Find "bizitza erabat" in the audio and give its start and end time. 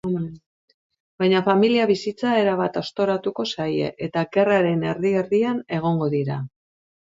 1.91-2.81